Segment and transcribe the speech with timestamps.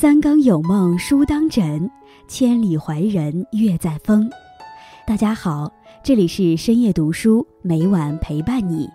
[0.00, 1.90] 三更有梦书当枕，
[2.26, 4.30] 千里怀人月在风。
[5.06, 5.70] 大家好，
[6.02, 8.88] 这里是深夜读书，每晚陪伴你。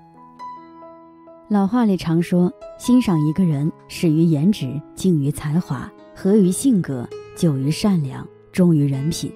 [1.47, 9.31] 老话里常说，欣赏一个人，始于颜值，敬于才华，合于性格，久于善良，忠于人品。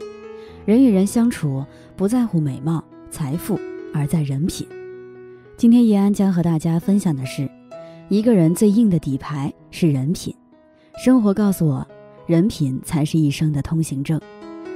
[0.65, 1.63] 人与人相处，
[1.95, 3.59] 不在乎美貌、财富，
[3.93, 4.67] 而在人品。
[5.55, 7.47] 今天叶安将和大家分享的是，
[8.07, 10.33] 一个人最硬的底牌是人品。
[10.97, 11.87] 生活告诉我，
[12.27, 14.19] 人品才是一生的通行证。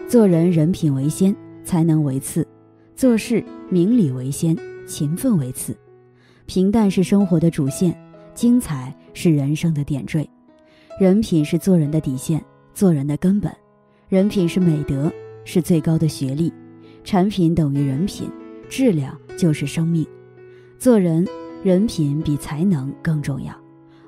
[0.08, 2.44] 做人人品为先，才能为次；
[2.96, 4.56] 做事明理为先，
[4.86, 5.76] 勤奋为次。
[6.46, 7.98] 平淡是生活的主线，
[8.34, 10.30] 精彩是人生的点缀。
[11.00, 13.52] 人品是做人的底线，做人的根本。
[14.08, 15.12] 人品是美德，
[15.44, 16.54] 是最高的学历。
[17.04, 18.30] 产品等于人品，
[18.70, 20.06] 质量就是生命。
[20.78, 21.28] 做人，
[21.64, 23.63] 人品比才能更重要。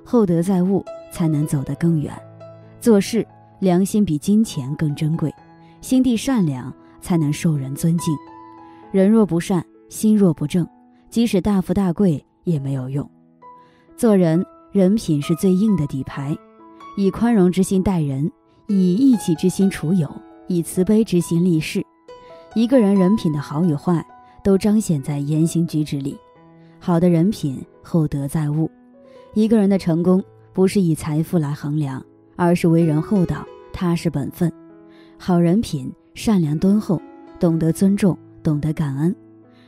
[0.06, 0.86] 厚德载物。
[1.16, 2.14] 才能走得更远。
[2.81, 3.25] 做事
[3.59, 5.34] 良心比金钱更珍贵，
[5.80, 8.14] 心地善良才能受人尊敬。
[8.92, 10.67] 人若不善，心若不正，
[11.09, 13.09] 即使大富大贵也没有用。
[13.95, 16.38] 做人，人品是最硬的底牌。
[16.98, 18.30] 以宽容之心待人，
[18.67, 20.14] 以义气之心处友，
[20.48, 21.81] 以慈悲之心立事。
[22.56, 24.06] 一个人人品的好与坏，
[24.44, 26.17] 都彰显在言行举止里。
[26.78, 28.70] 好的人品，厚德载物。
[29.36, 30.23] 一个人的成功。
[30.52, 32.02] 不是以财富来衡量，
[32.38, 34.50] 而是为人厚道、踏实本分，
[35.17, 37.02] 好人品、善良敦厚，
[37.42, 39.14] 懂得尊重，懂得感恩。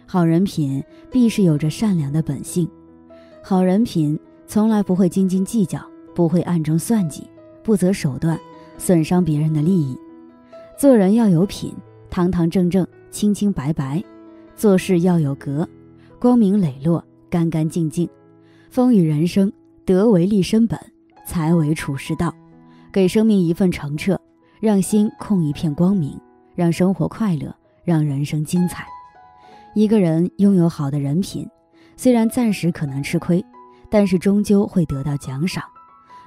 [0.05, 2.65] 好人品必是有着善良的本性，
[3.43, 7.27] 好人品从来不会斤斤计较，不会暗中算计，
[7.61, 8.39] 不择手段
[8.77, 9.93] 损伤别人的利益。
[10.79, 11.73] 做人要有品，
[12.09, 14.01] 堂堂正正、清清白白；
[14.55, 15.67] 做事要有格，
[16.17, 18.09] 光明磊落、干干净净。
[18.69, 19.51] 风雨人生。
[19.87, 20.77] 德为立身本，
[21.25, 22.35] 才为处世道。
[22.91, 24.19] 给生命一份澄澈，
[24.59, 26.19] 让心空一片光明，
[26.55, 27.55] 让生活快乐，
[27.85, 28.85] 让人生精彩。
[29.75, 31.47] 一个人拥有好的人品，
[31.95, 33.41] 虽然暂时可能吃亏，
[33.89, 35.63] 但是终究会得到奖赏。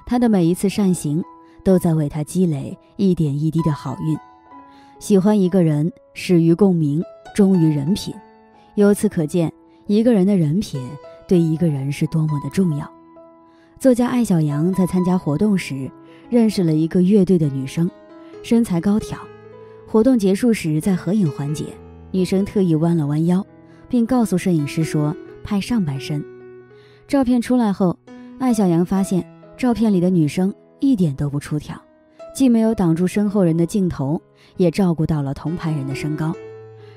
[0.07, 1.23] 他的每一次善行，
[1.63, 4.17] 都在为他积累一点一滴的好运。
[4.97, 6.99] 喜欢一个人，始于共鸣，
[7.35, 8.11] 忠于人品。
[8.73, 9.53] 由此可见，
[9.85, 10.83] 一个人的人品
[11.27, 12.91] 对一个人是多么的重要。
[13.81, 15.89] 作家艾小羊在参加活动时，
[16.29, 17.89] 认识了一个乐队的女生，
[18.43, 19.17] 身材高挑。
[19.87, 21.65] 活动结束时，在合影环节，
[22.11, 23.43] 女生特意弯了弯腰，
[23.89, 26.23] 并告诉摄影师说：“拍上半身。”
[27.09, 27.97] 照片出来后，
[28.37, 29.27] 艾小羊发现
[29.57, 31.75] 照片里的女生一点都不出挑，
[32.35, 34.21] 既没有挡住身后人的镜头，
[34.57, 36.31] 也照顾到了同排人的身高。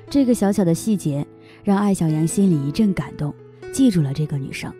[0.07, 1.25] 这个小小的细节
[1.63, 3.33] 让艾小羊心里一阵感动，
[3.73, 4.71] 记住了这个女生。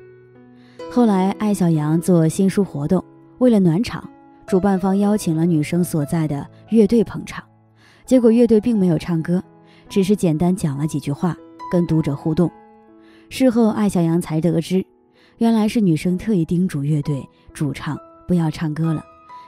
[0.96, 3.04] 后来，艾小羊做新书活动，
[3.40, 4.02] 为了暖场，
[4.48, 7.44] 主办方邀请了女生所在的乐队捧场。
[8.06, 9.44] 结果乐队并没有唱歌，
[9.90, 11.36] 只是简单讲了几句话，
[11.70, 12.50] 跟读者互动。
[13.28, 14.86] 事后，艾小羊才得知，
[15.40, 19.04] 原来是女生特意叮嘱乐队主唱不要唱歌了，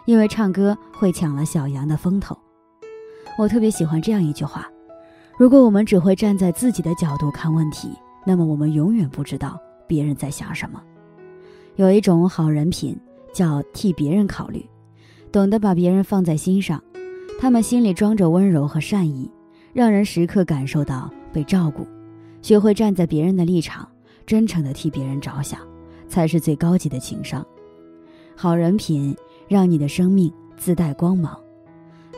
[0.05, 2.37] 因为唱歌会抢了小羊的风头。
[3.39, 4.67] 我特别喜欢这样一句话：
[5.37, 7.87] 如果我们只会站在自己的角度看问题，
[8.25, 9.57] 那么我们永远不知道
[9.87, 10.83] 别人在想什么。
[11.77, 12.97] 有一种好人品，
[13.31, 14.67] 叫替别人考虑，
[15.31, 16.83] 懂得把别人放在心上。
[17.39, 19.29] 他们心里装着温柔和善意，
[19.73, 21.87] 让人时刻感受到被照顾。
[22.41, 23.87] 学会站在别人的立场，
[24.25, 25.59] 真诚地替别人着想，
[26.09, 27.45] 才是最高级的情商。
[28.35, 29.15] 好人品
[29.47, 31.39] 让你的生命自带光芒。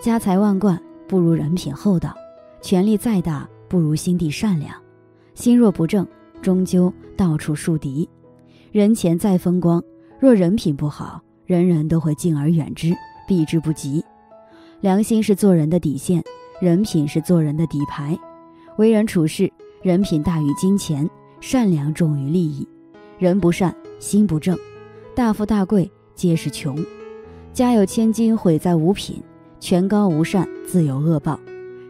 [0.01, 2.15] 家财万贯不如人品厚道，
[2.61, 4.73] 权力再大不如心地善良。
[5.35, 6.07] 心若不正，
[6.41, 8.07] 终究到处树敌。
[8.71, 9.83] 人前再风光，
[10.19, 12.93] 若人品不好，人人都会敬而远之，
[13.27, 14.03] 避之不及。
[14.81, 16.23] 良心是做人的底线，
[16.61, 18.15] 人品是做人的底牌。
[18.77, 21.09] 为人处事，人品大于金钱，
[21.41, 22.67] 善良重于利益。
[23.17, 24.55] 人不善，心不正，
[25.15, 26.77] 大富大贵皆是穷。
[27.51, 29.17] 家有千金，毁在五品；
[29.59, 31.39] 权高无善，自有恶报。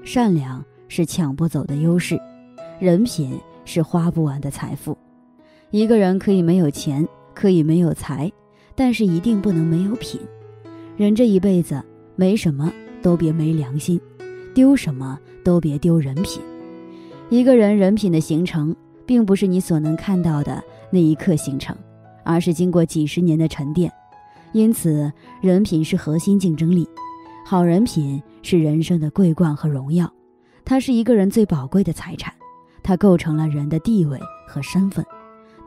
[0.06, 2.18] 善良是抢不走的优势，
[2.80, 4.98] 人品是花不完的财富。
[5.72, 8.32] 一个人可以没有钱，可以没有财，
[8.74, 10.20] 但是一定不能没有品。
[10.98, 11.80] 人这一辈子，
[12.16, 12.74] 没什么
[13.04, 14.02] 都别没良心，
[14.56, 16.42] 丢什么都别丢人品。
[17.30, 18.76] 一个人人品的形成，
[19.06, 21.78] 并不是你所能看到的那一刻形成，
[22.24, 23.92] 而是经过几十年的沉淀。
[24.54, 26.90] 因此，人品是核心竞争力。
[27.46, 30.12] 好人品是人生的桂冠和荣耀，
[30.66, 32.34] 它是一个人最宝贵的财产，
[32.82, 35.06] 它构成了人的地位和身份。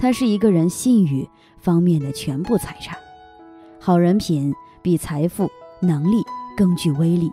[0.03, 1.25] 它是一个人信誉
[1.59, 2.99] 方面的全部财产，
[3.79, 4.53] 好人品
[4.83, 5.49] 比财富
[5.81, 6.25] 能力
[6.57, 7.31] 更具威力，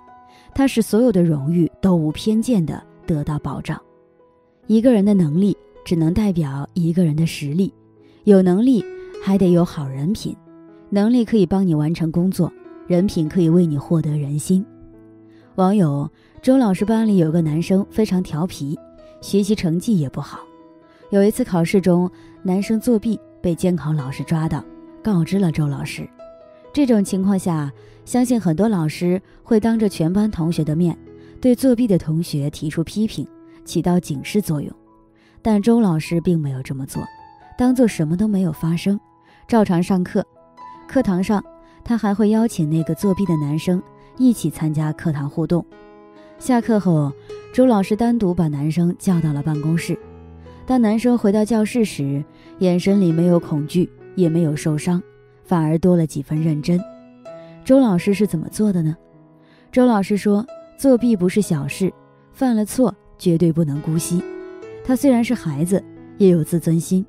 [0.54, 3.82] 它使所有的荣誉都无偏见的得到保障。
[4.68, 7.74] 一个人的能力只能代表一个人的实力，
[8.26, 8.86] 有能力
[9.24, 10.38] 还得有好人品。
[10.92, 12.54] 能力可以帮你完成工作，
[12.86, 14.64] 人品可以为你获得人心。
[15.56, 16.08] 网友
[16.40, 18.78] 周老师班里有个男生非常调皮，
[19.22, 20.42] 学习成绩也不好。
[21.12, 22.10] 有一次考试中，
[22.44, 24.64] 男生作弊被监考老师抓到，
[25.02, 26.08] 告知了周老师。
[26.72, 27.72] 这种情况下，
[28.06, 30.96] 相信很多老师会当着全班同学的面，
[31.42, 33.28] 对作弊的同学提出批评，
[33.66, 34.72] 起到警示作用。
[35.42, 37.04] 但周老师并没有这么做，
[37.58, 39.00] 当做什么都没有发生，
[39.48, 40.24] 照常上课。
[40.88, 41.44] 课堂上，
[41.84, 43.82] 他还会邀请那个作弊的男生
[44.16, 45.66] 一起参加课堂互动。
[46.38, 47.12] 下课后，
[47.52, 49.98] 周老师单独把男生叫到了办公室。
[50.70, 52.24] 当男生回到教室时，
[52.60, 55.02] 眼神里没有恐惧，也没有受伤，
[55.44, 56.80] 反而多了几分认真。
[57.66, 58.96] 周老师是怎么做的呢？
[59.72, 60.46] 周老师说
[60.78, 61.92] ：“作弊不是小事，
[62.34, 64.24] 犯了错绝对不能姑息。
[64.84, 65.84] 他虽然是孩子，
[66.20, 67.04] 也有自尊心。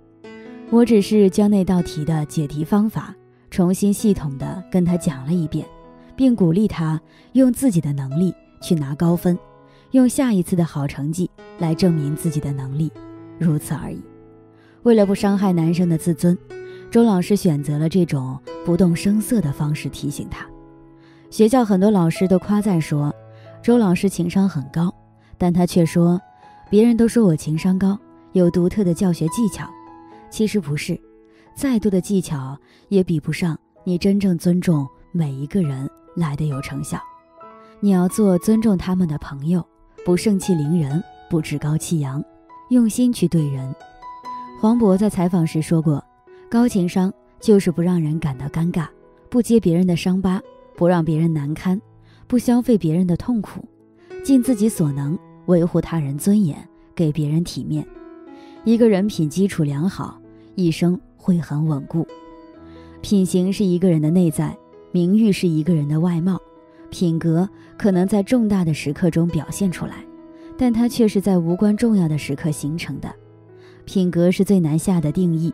[0.71, 3.15] 我只是将那道题的解题方法。”
[3.51, 5.67] 重新系统的跟他讲了一遍，
[6.17, 6.99] 并鼓励他
[7.33, 9.39] 用自己的能力去拿高分，
[9.91, 12.91] 用下一次的好成绩来证明自己的能力，
[13.41, 14.01] 如此而已。
[14.83, 16.37] 为了不伤害男生的自尊，
[16.91, 20.47] 周老师选择了这种不动声色的方式提醒他。
[21.31, 23.15] 学校很多老师都夸赞说，
[23.63, 24.95] 周老师情商很高，
[25.39, 26.21] 但他却说，
[26.69, 27.99] 别人都说我情商高，
[28.33, 29.69] 有独特的教学技巧，
[30.31, 31.01] 其实不是。
[31.55, 32.59] 再多的技巧
[32.89, 36.99] 也比不上你真正尊重每一个人来的有成效。
[37.81, 39.65] 你要做尊重他们的朋友，
[40.05, 42.23] 不盛气凌人，不趾高气扬，
[42.71, 43.73] 用心去对人。
[44.59, 46.03] 黄渤在采访时说过
[46.51, 48.89] ：“高情商就是不让人感到尴尬，
[49.29, 50.43] 不揭别人的伤疤，
[50.77, 51.81] 不让别人难堪，
[52.27, 53.65] 不消费别人的痛苦，
[54.25, 56.57] 尽自己所能维护他人尊严，
[56.95, 57.87] 给别人体面。
[58.65, 60.19] 一个人品基础良好，
[60.55, 62.09] 一生。”会很稳固，
[63.03, 64.57] 品行是一个人的内在，
[64.91, 66.41] 名誉是一个人的外貌，
[66.89, 67.47] 品格
[67.77, 69.97] 可能在重大的时刻中表现出来，
[70.61, 73.11] 但它却是在无关重要的时刻形成的。
[73.87, 75.51] 品格是最难下的定义，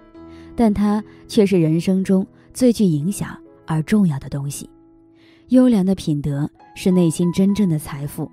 [0.57, 3.39] 但它却是人生中最具影响
[3.69, 4.69] 而重要的东西。
[5.51, 8.29] 优良的品德是内心真正的财富，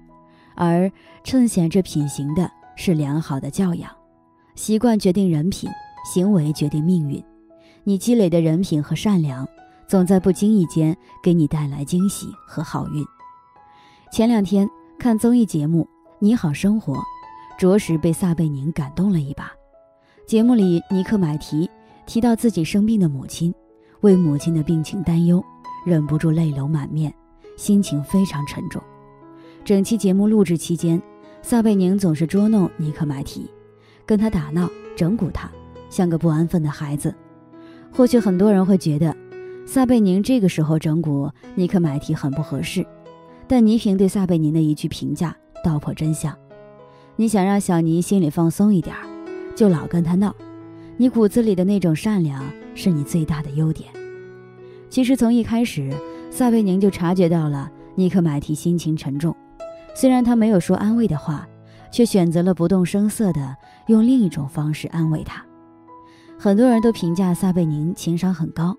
[0.55, 0.91] 而
[1.23, 3.91] 衬显这品行的是良好的教养。
[4.55, 5.69] 习惯决定人品。
[6.05, 7.23] 行为决定命运，
[7.85, 9.47] 你积累的人品和善良，
[9.87, 13.05] 总在不经意间给你带来惊喜和好运。
[14.11, 15.83] 前两天看综艺节目
[16.23, 16.93] 《你好生活》，
[17.59, 19.51] 着实被撒贝宁感动了一把。
[20.25, 21.69] 节目里，尼克买提
[22.05, 23.53] 提到自己生病的母亲，
[23.99, 25.43] 为母亲的病情担忧，
[25.85, 27.13] 忍不住泪流满面，
[27.57, 28.81] 心情非常沉重。
[29.65, 31.01] 整期节目录制期间，
[31.41, 33.51] 撒贝宁总是捉弄尼克买提，
[34.05, 35.51] 跟他打闹，整蛊他。
[35.89, 37.13] 像个不安分的孩子，
[37.91, 39.13] 或许很多人会觉得，
[39.65, 42.85] 撒贝宁这个时候整蛊尼克买提很不合适。
[43.45, 46.37] 但倪萍对撒贝宁的一句评价道破真相：
[47.15, 48.95] 你想让小尼心里放松一点，
[49.55, 50.35] 就老跟他闹。
[50.97, 52.43] 你骨子里的那种善良
[52.75, 53.89] 是你最大的优点。
[54.89, 55.91] 其实从一开始，
[56.29, 59.35] 撒贝宁就察觉到了尼克买提心情沉重，
[59.95, 61.47] 虽然他没有说安慰的话，
[61.91, 63.55] 却选择了不动声色的
[63.87, 65.43] 用另一种方式安慰他。
[66.37, 68.75] 很多人都评价撒贝宁情商很高，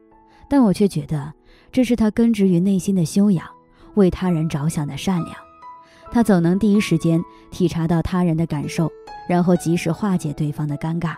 [0.48, 1.32] 但我却觉得
[1.72, 3.46] 这是他根植于内心的修养，
[3.94, 5.34] 为他人着想的善良。
[6.14, 8.88] 他总能第一时间体察到他人的感受，
[9.28, 11.16] 然后及时化解对方的尴尬。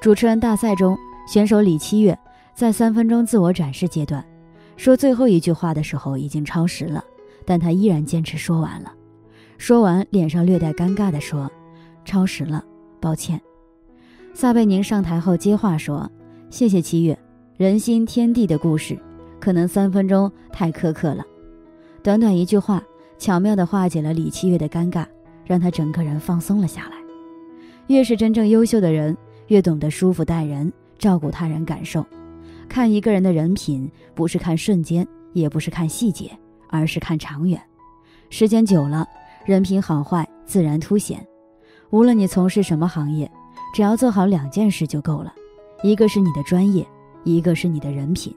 [0.00, 0.96] 主持人大赛中，
[1.28, 2.18] 选手李七月
[2.54, 4.24] 在三分钟自我展示阶段，
[4.78, 7.04] 说最后一句话的时候已经超时了，
[7.44, 8.90] 但他依然坚持说完了。
[9.58, 11.52] 说完，脸上略带尴尬地说
[12.02, 12.64] ：“超时了，
[12.98, 13.38] 抱歉。”
[14.32, 16.10] 撒贝宁上台后接话说
[16.48, 17.18] ：“谢谢七月，
[17.58, 18.98] 人心天地的故事，
[19.38, 21.22] 可能三分钟太苛刻了。”
[22.02, 22.82] 短短一句话，
[23.22, 25.06] 巧妙地化解了李七月的尴尬，
[25.46, 26.96] 让他整个人放松了下来。
[27.86, 32.04] 越是真正优秀的人，越懂得舒服待人，照顾他人感受。
[32.68, 36.36] 看一个人的人品，不是看瞬间，也不是看细节，
[36.68, 37.62] 而是看长远。
[38.28, 39.06] 时间久了，
[39.46, 41.24] 人品好坏自然凸显。
[41.90, 43.30] 无论你从事什么行业。
[43.72, 45.32] 只要做好两件事就够了，
[45.84, 46.84] 一个是你的专业，
[47.22, 48.34] 一个是你的人品。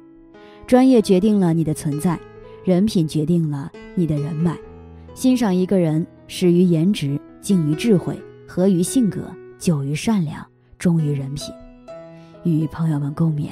[0.68, 2.20] 专业决定了你的存在，
[2.64, 4.56] 人品决定了你的人脉。
[5.16, 10.46] 欣赏一个人，始于颜值，敬于智慧，合于性格，久于善良，
[10.78, 11.54] 忠于人品。
[12.44, 13.48] 与朋友们共勉。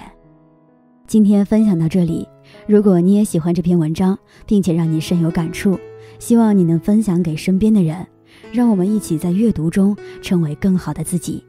[1.08, 2.28] 今天分享到这里，
[2.68, 5.80] 如果你也喜欢这篇文章，并且让你深有感触，
[6.20, 8.06] 希望你能分享给身边的人，
[8.52, 11.42] 让我们一起在阅读中成为更好的自己。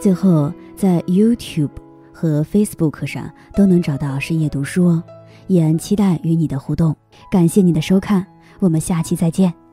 [0.00, 1.70] 最后，在 YouTube
[2.12, 5.02] 和 Facebook 上都能找到深夜读书哦，
[5.46, 6.94] 也期待与你的互动。
[7.30, 8.26] 感谢你的收看，
[8.60, 9.63] 我们下期再见。